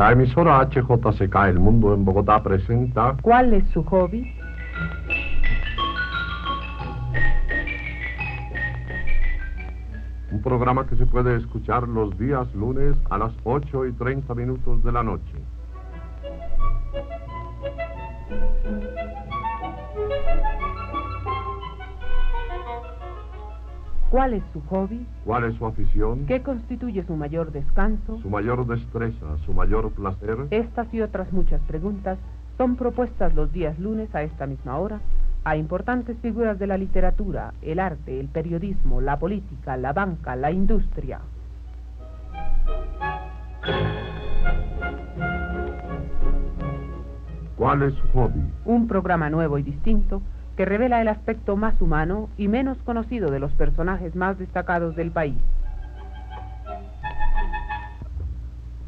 [0.00, 4.34] La emisora HJCK El Mundo en Bogotá presenta ¿Cuál es su hobby?
[10.32, 14.82] un programa que se puede escuchar los días lunes a las 8 y 30 minutos
[14.82, 15.34] de la noche.
[24.10, 25.06] ¿Cuál es su hobby?
[25.24, 26.26] ¿Cuál es su afición?
[26.26, 28.18] ¿Qué constituye su mayor descanso?
[28.20, 30.48] Su mayor destreza, su mayor placer.
[30.50, 32.18] Estas y otras muchas preguntas
[32.58, 35.00] son propuestas los días lunes a esta misma hora
[35.44, 40.50] a importantes figuras de la literatura, el arte, el periodismo, la política, la banca, la
[40.50, 41.20] industria.
[47.56, 48.42] ¿Cuál es su hobby?
[48.64, 50.20] Un programa nuevo y distinto
[50.60, 55.10] que revela el aspecto más humano y menos conocido de los personajes más destacados del
[55.10, 55.38] país.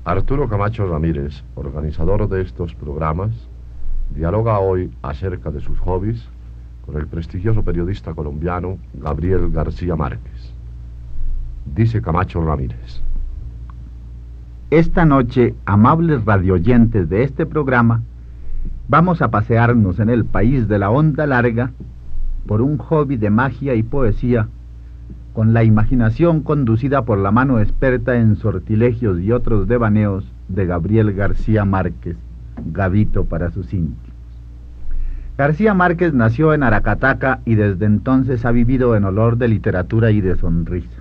[0.04, 3.30] Arturo Camacho Ramírez, organizador de estos programas,
[4.10, 6.28] dialoga hoy acerca de sus hobbies
[6.84, 10.52] con el prestigioso periodista colombiano Gabriel García Márquez.
[11.64, 13.00] Dice Camacho Ramírez.
[14.68, 18.02] Esta noche, amables radioyentes de este programa,
[18.92, 21.70] vamos a pasearnos en el país de la onda larga
[22.46, 24.48] por un hobby de magia y poesía,
[25.32, 31.14] con la imaginación conducida por la mano experta en sortilegios y otros devaneos de Gabriel
[31.14, 32.18] García Márquez,
[32.66, 34.12] Gavito para sus íntimos.
[35.38, 40.20] García Márquez nació en Aracataca y desde entonces ha vivido en olor de literatura y
[40.20, 41.00] de sonrisa.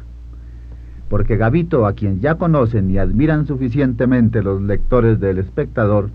[1.10, 6.10] Porque Gavito, a quien ya conocen y admiran suficientemente los lectores del espectador,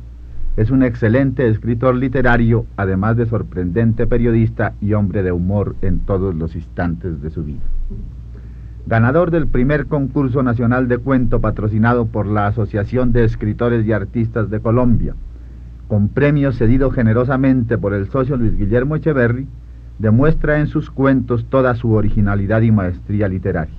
[0.57, 6.35] es un excelente escritor literario, además de sorprendente periodista y hombre de humor en todos
[6.35, 7.65] los instantes de su vida.
[8.87, 14.49] Ganador del primer concurso nacional de cuento patrocinado por la Asociación de Escritores y Artistas
[14.49, 15.15] de Colombia,
[15.89, 19.47] con premio cedido generosamente por el socio Luis Guillermo Echeverry,
[19.99, 23.75] demuestra en sus cuentos toda su originalidad y maestría literaria.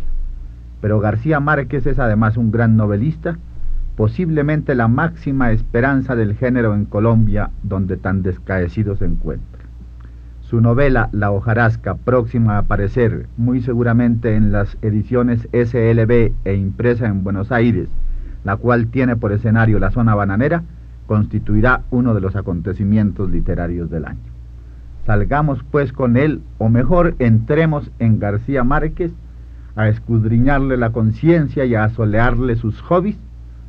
[0.81, 3.39] Pero García Márquez es además un gran novelista,
[3.97, 9.63] posiblemente la máxima esperanza del género en Colombia, donde tan descaecido se encuentra.
[10.41, 17.07] Su novela La hojarasca, próxima a aparecer muy seguramente en las ediciones SLB e impresa
[17.07, 17.89] en Buenos Aires,
[18.43, 20.61] la cual tiene por escenario la zona bananera,
[21.07, 24.31] constituirá uno de los acontecimientos literarios del año.
[25.07, 29.11] Salgamos pues con él, o mejor entremos en García Márquez
[29.75, 33.17] a escudriñarle la conciencia y a asolearle sus hobbies,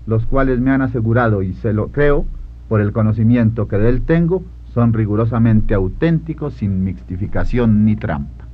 [0.08, 2.24] los cuales me han asegurado, y se lo creo,
[2.70, 4.42] por el conocimiento que de él tengo,
[4.72, 8.46] son rigurosamente auténticos, sin mixtificación ni trampa.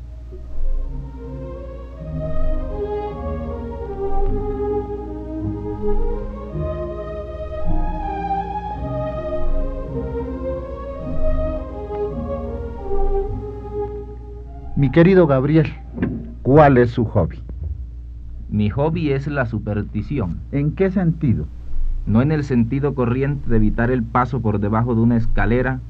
[14.75, 15.73] Mi querido Gabriel,
[16.43, 17.44] ¿cuál es su hobby?
[18.55, 20.37] Mi hobby es la superstición.
[20.53, 21.47] ¿En qué sentido?
[22.07, 25.81] No en el sentido corriente de evitar el paso por debajo de una escalera,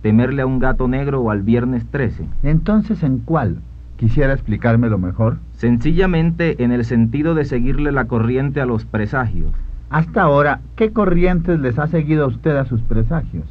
[0.00, 2.24] temerle a un gato negro o al viernes 13.
[2.44, 3.56] Entonces, ¿en cuál?
[3.96, 5.38] ¿Quisiera explicármelo mejor?
[5.54, 9.50] Sencillamente en el sentido de seguirle la corriente a los presagios.
[9.90, 13.46] Hasta ahora, ¿qué corrientes les ha seguido a usted a sus presagios?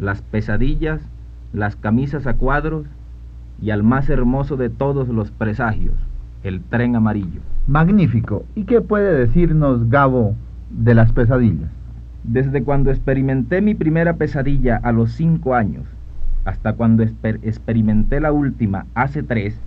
[0.00, 1.00] Las pesadillas,
[1.52, 2.86] las camisas a cuadros
[3.62, 5.94] y al más hermoso de todos los presagios,
[6.42, 7.40] el tren amarillo.
[7.66, 8.44] Magnífico.
[8.54, 10.34] ¿Y qué puede decirnos Gabo
[10.70, 11.70] de las pesadillas?
[12.24, 15.84] Desde cuando experimenté mi primera pesadilla a los cinco años
[16.44, 19.58] hasta cuando experimenté la última hace tres,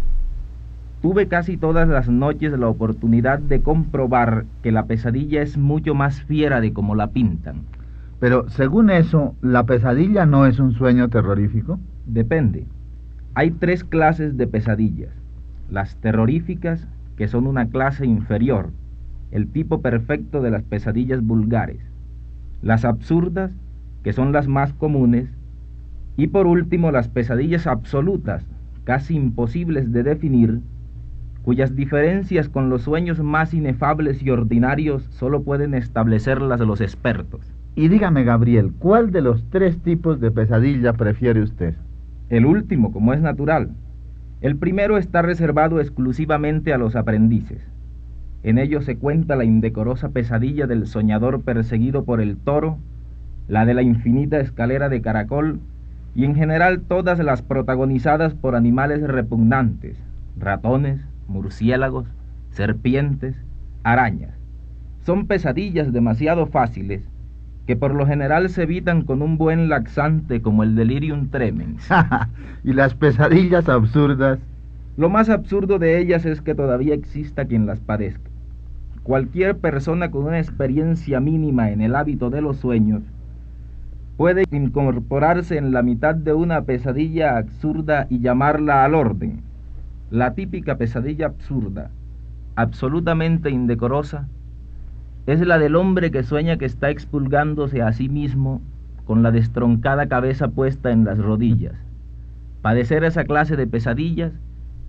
[1.01, 6.21] tuve casi todas las noches la oportunidad de comprobar que la pesadilla es mucho más
[6.23, 7.63] fiera de como la pintan.
[8.19, 11.79] Pero según eso, ¿la pesadilla no es un sueño terrorífico?
[12.05, 12.65] Depende.
[13.35, 15.22] Hay tres clases de pesadillas.
[15.73, 16.87] Las terroríficas,
[17.17, 18.69] que son una clase inferior,
[19.31, 21.79] el tipo perfecto de las pesadillas vulgares.
[22.61, 23.51] Las absurdas,
[24.03, 25.31] que son las más comunes.
[26.15, 28.45] Y por último, las pesadillas absolutas,
[28.83, 30.59] casi imposibles de definir,
[31.41, 37.51] cuyas diferencias con los sueños más inefables y ordinarios solo pueden establecerlas los expertos.
[37.73, 41.73] Y dígame, Gabriel, ¿cuál de los tres tipos de pesadilla prefiere usted?
[42.29, 43.71] El último, como es natural.
[44.43, 47.61] El primero está reservado exclusivamente a los aprendices.
[48.43, 52.77] En ello se cuenta la indecorosa pesadilla del soñador perseguido por el toro,
[53.47, 55.61] la de la infinita escalera de caracol
[56.13, 59.95] y en general todas las protagonizadas por animales repugnantes,
[60.37, 60.99] ratones,
[61.29, 62.05] murciélagos,
[62.49, 63.37] serpientes,
[63.83, 64.37] arañas.
[65.05, 67.07] Son pesadillas demasiado fáciles
[67.67, 71.87] que por lo general se evitan con un buen laxante como el delirium tremens.
[72.63, 74.39] ¿Y las pesadillas absurdas?
[74.97, 78.29] Lo más absurdo de ellas es que todavía exista quien las padezca.
[79.03, 83.01] Cualquier persona con una experiencia mínima en el hábito de los sueños
[84.17, 89.41] puede incorporarse en la mitad de una pesadilla absurda y llamarla al orden.
[90.11, 91.89] La típica pesadilla absurda,
[92.55, 94.27] absolutamente indecorosa,
[95.25, 98.61] es la del hombre que sueña que está expulgándose a sí mismo
[99.05, 101.75] con la destroncada cabeza puesta en las rodillas.
[102.61, 104.33] Padecer esa clase de pesadillas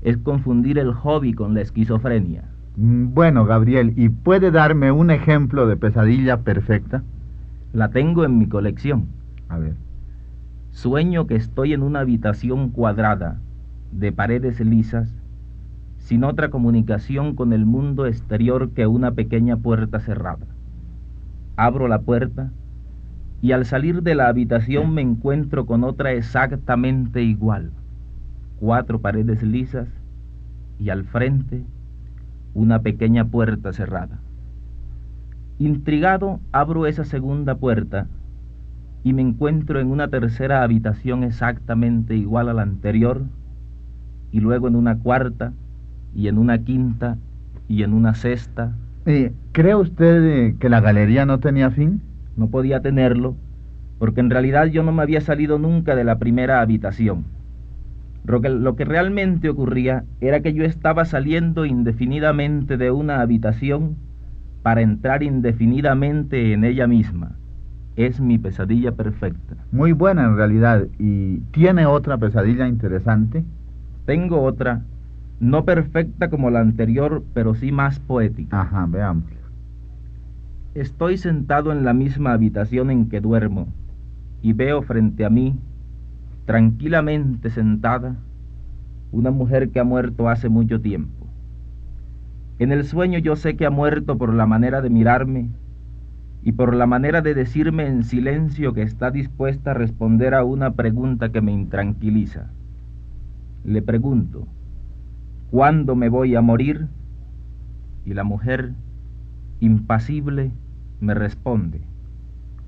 [0.02, 2.44] es confundir el hobby con la esquizofrenia.
[2.76, 7.02] Mm, bueno, Gabriel, ¿y puede darme un ejemplo de pesadilla perfecta?
[7.72, 9.06] La tengo en mi colección.
[9.48, 9.74] A ver.
[10.70, 13.38] Sueño que estoy en una habitación cuadrada,
[13.92, 15.14] de paredes lisas,
[16.04, 20.46] sin otra comunicación con el mundo exterior que una pequeña puerta cerrada.
[21.56, 22.50] Abro la puerta
[23.40, 27.70] y al salir de la habitación me encuentro con otra exactamente igual.
[28.60, 29.88] Cuatro paredes lisas
[30.78, 31.64] y al frente
[32.52, 34.20] una pequeña puerta cerrada.
[35.58, 38.08] Intrigado, abro esa segunda puerta
[39.04, 43.22] y me encuentro en una tercera habitación exactamente igual a la anterior
[44.32, 45.54] y luego en una cuarta
[46.14, 47.18] y en una quinta
[47.68, 48.76] y en una sexta.
[49.06, 52.00] Eh, ¿Cree usted eh, que la galería no tenía fin?
[52.36, 53.36] No podía tenerlo,
[53.98, 57.24] porque en realidad yo no me había salido nunca de la primera habitación.
[58.26, 63.96] Lo que, lo que realmente ocurría era que yo estaba saliendo indefinidamente de una habitación
[64.62, 67.32] para entrar indefinidamente en ella misma.
[67.96, 69.56] Es mi pesadilla perfecta.
[69.70, 70.86] Muy buena en realidad.
[70.98, 73.44] ¿Y tiene otra pesadilla interesante?
[74.06, 74.82] Tengo otra
[75.40, 78.62] no perfecta como la anterior, pero sí más poética.
[78.62, 79.30] Ajá, veamos.
[80.74, 83.68] Estoy sentado en la misma habitación en que duermo
[84.42, 85.56] y veo frente a mí,
[86.46, 88.16] tranquilamente sentada,
[89.12, 91.26] una mujer que ha muerto hace mucho tiempo.
[92.58, 95.50] En el sueño yo sé que ha muerto por la manera de mirarme
[96.42, 100.72] y por la manera de decirme en silencio que está dispuesta a responder a una
[100.72, 102.50] pregunta que me intranquiliza.
[103.64, 104.46] Le pregunto,
[105.54, 106.88] ¿cuándo me voy a morir?
[108.04, 108.72] Y la mujer,
[109.60, 110.50] impasible,
[111.00, 111.80] me responde,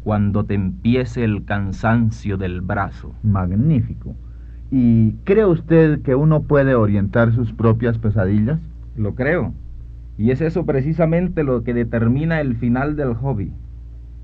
[0.05, 3.13] cuando te empiece el cansancio del brazo.
[3.25, 4.15] Magnífico.
[4.71, 8.61] ¿Y cree usted que uno puede orientar sus propias pesadillas?
[8.97, 9.53] Lo creo.
[10.17, 13.53] Y es eso precisamente lo que determina el final del hobby.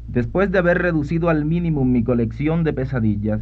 [0.07, 3.41] Después de haber reducido al mínimo mi colección de pesadillas,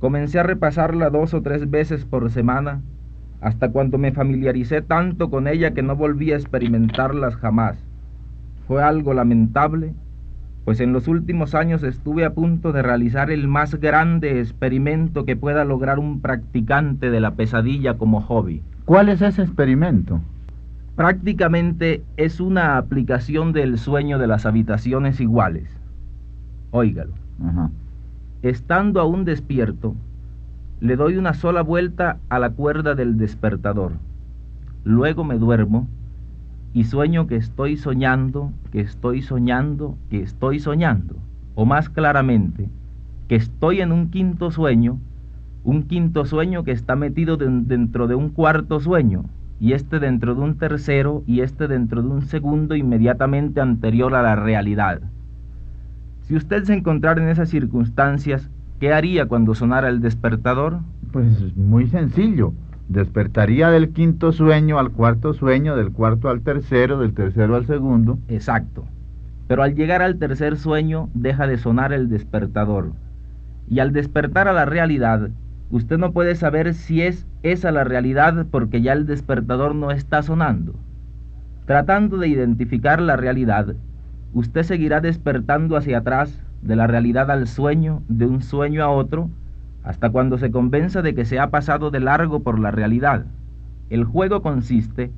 [0.00, 2.82] comencé a repasarla dos o tres veces por semana
[3.40, 7.76] hasta cuando me familiaricé tanto con ella que no volví a experimentarlas jamás.
[8.66, 9.94] Fue algo lamentable,
[10.64, 15.36] pues en los últimos años estuve a punto de realizar el más grande experimento que
[15.36, 18.62] pueda lograr un practicante de la pesadilla como hobby.
[18.86, 20.20] ¿Cuál es ese experimento?
[20.96, 25.68] Prácticamente es una aplicación del sueño de las habitaciones iguales.
[26.70, 27.12] Óigalo.
[28.42, 29.94] Estando aún despierto,
[30.80, 33.92] le doy una sola vuelta a la cuerda del despertador.
[34.84, 35.88] Luego me duermo
[36.74, 41.16] y sueño que estoy soñando, que estoy soñando, que estoy soñando.
[41.54, 42.68] O más claramente,
[43.28, 44.98] que estoy en un quinto sueño,
[45.62, 49.24] un quinto sueño que está metido dentro de un cuarto sueño,
[49.60, 54.22] y este dentro de un tercero, y este dentro de un segundo inmediatamente anterior a
[54.22, 55.00] la realidad.
[56.22, 60.80] Si usted se encontrara en esas circunstancias, ¿Qué haría cuando sonara el despertador?
[61.12, 62.52] Pues muy sencillo.
[62.88, 68.18] Despertaría del quinto sueño al cuarto sueño, del cuarto al tercero, del tercero al segundo.
[68.28, 68.84] Exacto.
[69.46, 72.92] Pero al llegar al tercer sueño deja de sonar el despertador.
[73.70, 75.30] Y al despertar a la realidad,
[75.70, 80.22] usted no puede saber si es esa la realidad porque ya el despertador no está
[80.22, 80.74] sonando.
[81.66, 83.74] Tratando de identificar la realidad,
[84.34, 89.28] usted seguirá despertando hacia atrás de la realidad al sueño, de un sueño a otro,
[89.82, 93.26] hasta cuando se convenza de que se ha pasado de largo por la realidad.
[93.90, 95.10] El juego consiste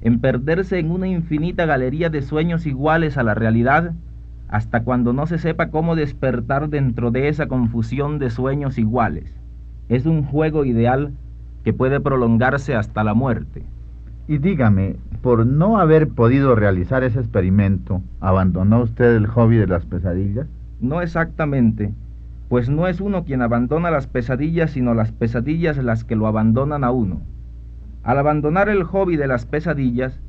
[0.00, 3.92] en perderse en una infinita galería de sueños iguales a la realidad,
[4.48, 9.34] hasta cuando no se sepa cómo despertar dentro de esa confusión de sueños iguales.
[9.88, 11.12] Es un juego ideal
[11.64, 13.62] que puede prolongarse hasta la muerte.
[14.26, 19.84] Y dígame, por no haber podido realizar ese experimento, ¿abandonó usted el hobby de las
[19.84, 20.46] pesadillas?
[20.80, 21.92] No exactamente,
[22.48, 26.84] pues no es uno quien abandona las pesadillas, sino las pesadillas las que lo abandonan
[26.84, 27.20] a uno.
[28.02, 30.20] Al abandonar el hobby de las pesadillas,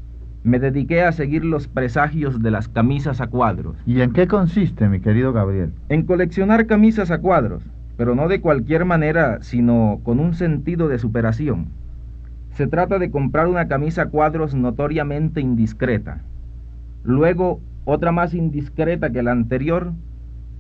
[0.43, 3.75] me dediqué a seguir los presagios de las camisas a cuadros.
[3.85, 5.73] ¿Y en qué consiste, mi querido Gabriel?
[5.89, 7.63] En coleccionar camisas a cuadros,
[7.97, 11.67] pero no de cualquier manera, sino con un sentido de superación.
[12.51, 16.21] Se trata de comprar una camisa a cuadros notoriamente indiscreta,
[17.03, 19.93] luego otra más indiscreta que la anterior,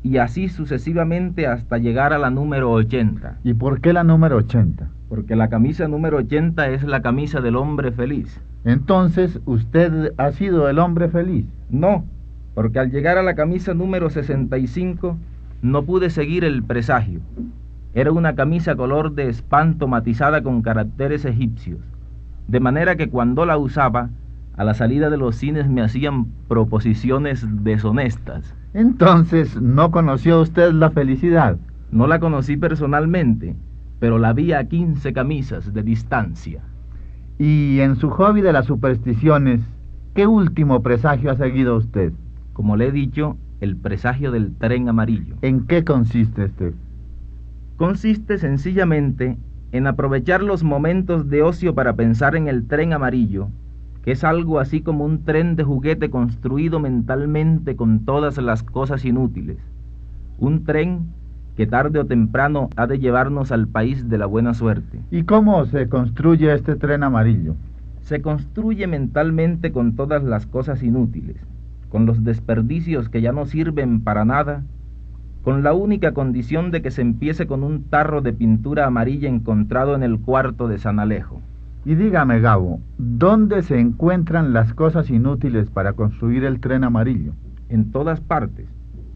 [0.05, 3.39] y así sucesivamente hasta llegar a la número 80.
[3.43, 4.87] ¿Y por qué la número 80?
[5.09, 8.39] Porque la camisa número 80 es la camisa del hombre feliz.
[8.65, 11.47] Entonces, ¿usted ha sido el hombre feliz?
[11.71, 12.05] No,
[12.53, 15.17] porque al llegar a la camisa número 65
[15.63, 17.21] no pude seguir el presagio.
[17.95, 21.79] Era una camisa color de espanto matizada con caracteres egipcios,
[22.47, 24.11] de manera que cuando la usaba,
[24.57, 28.55] a la salida de los cines me hacían proposiciones deshonestas.
[28.73, 31.57] Entonces, ¿no conoció usted la felicidad?
[31.91, 33.55] No la conocí personalmente,
[33.99, 36.61] pero la vi a 15 camisas de distancia.
[37.37, 39.61] Y en su hobby de las supersticiones,
[40.13, 42.13] ¿qué último presagio ha seguido usted?
[42.53, 45.35] Como le he dicho, el presagio del tren amarillo.
[45.41, 46.73] ¿En qué consiste este?
[47.75, 49.37] Consiste sencillamente
[49.73, 53.49] en aprovechar los momentos de ocio para pensar en el tren amarillo
[54.05, 59.03] que es algo así como un tren de juguete construido mentalmente con todas las cosas
[59.03, 59.57] inútiles.
[60.37, 61.07] Un tren
[61.57, 64.99] que tarde o temprano ha de llevarnos al país de la buena suerte.
[65.09, 67.55] ¿Y cómo se construye este tren amarillo?
[68.01, 71.37] Se construye mentalmente con todas las cosas inútiles,
[71.89, 74.61] con los desperdicios que ya no sirven para nada,
[75.43, 79.95] con la única condición de que se empiece con un tarro de pintura amarilla encontrado
[79.95, 81.41] en el cuarto de San Alejo.
[81.85, 87.33] Y dígame, Gabo, ¿dónde se encuentran las cosas inútiles para construir el tren amarillo?
[87.69, 88.67] En todas partes,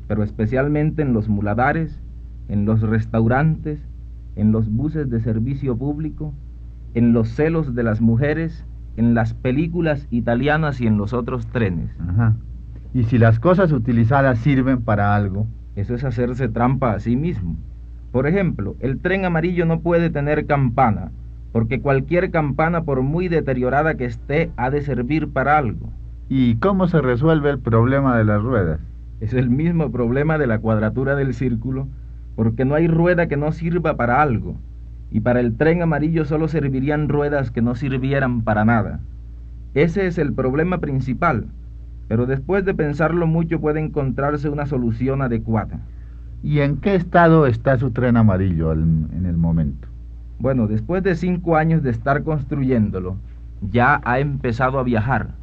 [0.08, 2.00] pero especialmente en los muladares,
[2.48, 3.80] en los restaurantes,
[4.36, 6.34] en los buses de servicio público,
[6.94, 8.66] en los celos de las mujeres,
[8.98, 11.90] en las películas italianas y en los otros trenes.
[12.08, 12.36] Ajá.
[12.94, 15.48] Y si las cosas utilizadas sirven para algo.
[15.76, 17.56] Eso es hacerse trampa a sí mismo.
[18.12, 21.12] Por ejemplo, el tren amarillo no puede tener campana,
[21.52, 25.90] porque cualquier campana, por muy deteriorada que esté, ha de servir para algo.
[26.30, 28.80] ¿Y cómo se resuelve el problema de las ruedas?
[29.20, 31.88] Es el mismo problema de la cuadratura del círculo,
[32.36, 34.56] porque no hay rueda que no sirva para algo,
[35.12, 39.00] y para el tren amarillo solo servirían ruedas que no sirvieran para nada.
[39.74, 41.48] Ese es el problema principal,
[42.08, 45.80] pero después de pensarlo mucho puede encontrarse una solución adecuada.
[46.44, 49.89] ¿Y en qué estado está su tren amarillo en el momento?
[50.40, 53.18] Bueno, después de cinco años de estar construyéndolo,
[53.72, 55.36] ya ha empezado a viajar.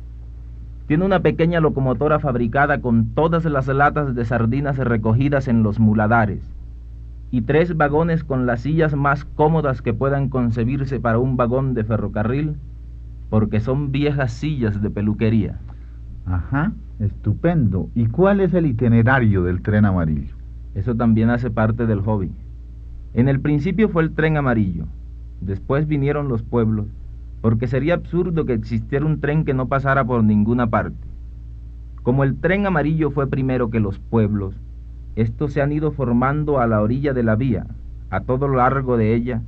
[0.86, 6.56] Tiene una pequeña locomotora fabricada con todas las latas de sardinas recogidas en los muladares
[7.30, 11.84] y tres vagones con las sillas más cómodas que puedan concebirse para un vagón de
[11.84, 12.56] ferrocarril,
[13.30, 15.58] porque son viejas sillas de peluquería.
[16.24, 17.90] Ajá, estupendo.
[17.94, 20.34] ¿Y cuál es el itinerario del tren amarillo?
[20.74, 22.30] Eso también hace parte del hobby.
[23.16, 24.84] En el principio fue el tren amarillo,
[25.40, 26.84] después vinieron los pueblos,
[27.40, 31.08] porque sería absurdo que existiera un tren que no pasara por ninguna parte.
[32.02, 34.54] Como el tren amarillo fue primero que los pueblos,
[35.14, 37.66] estos se han ido formando a la orilla de la vía,
[38.10, 39.40] a todo lo largo de ella,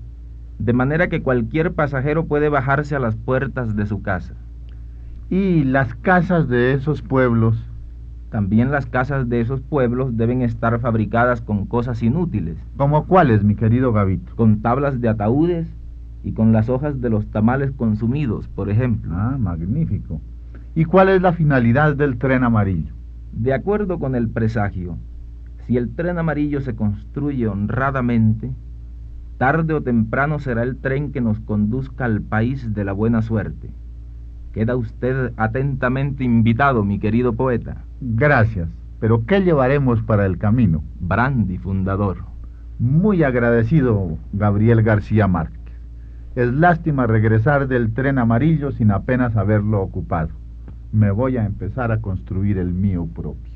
[0.59, 4.33] de manera que cualquier pasajero puede bajarse a las puertas de su casa.
[5.29, 7.63] ¿Y las casas de esos pueblos
[8.31, 12.57] también las casas de esos pueblos deben estar fabricadas con cosas inútiles.
[12.77, 14.37] ¿Como cuáles, mi querido Gavito?
[14.37, 15.67] Con tablas de ataúdes
[16.23, 19.13] y con las hojas de los tamales consumidos, por ejemplo.
[19.15, 20.21] Ah, magnífico.
[20.75, 22.93] ¿Y cuál es la finalidad del tren amarillo?
[23.33, 24.99] De acuerdo con el presagio,
[25.67, 28.51] si el tren amarillo se construye honradamente,
[29.39, 33.71] tarde o temprano será el tren que nos conduzca al país de la buena suerte.
[34.53, 37.85] Queda usted atentamente invitado, mi querido poeta.
[38.01, 38.69] Gracias.
[39.01, 40.83] Pero ¿qué llevaremos para el camino?
[41.01, 42.19] Brandy, fundador.
[42.79, 45.59] Muy agradecido, Gabriel García Márquez.
[46.35, 50.31] Es lástima regresar del tren amarillo sin apenas haberlo ocupado.
[50.93, 53.48] Me voy a empezar a construir el mío propio.